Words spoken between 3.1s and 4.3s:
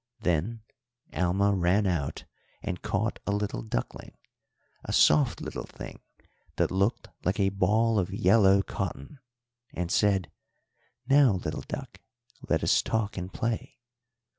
a little duckling,